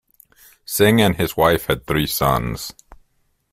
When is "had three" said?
1.67-2.07